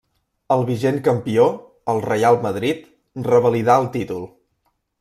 [0.53, 1.45] El vigent campió,
[1.93, 2.81] el Reial Madrid,
[3.29, 4.27] revalidà el títol.